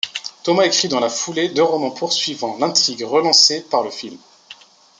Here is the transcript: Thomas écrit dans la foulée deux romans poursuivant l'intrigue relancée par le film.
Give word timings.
Thomas 0.41 0.65
écrit 0.65 0.87
dans 0.87 0.99
la 0.99 1.09
foulée 1.11 1.49
deux 1.49 1.61
romans 1.61 1.91
poursuivant 1.91 2.57
l'intrigue 2.57 3.03
relancée 3.05 3.61
par 3.61 3.83
le 3.83 3.91
film. 3.91 4.17